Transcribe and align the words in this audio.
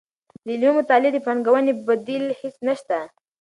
د 0.45 0.47
علمي 0.53 0.71
مطالعې 0.77 1.11
د 1.13 1.17
پانګوونې 1.25 1.73
بدیل 1.87 2.25
هیڅ 2.39 2.55
نشته. 2.67 2.97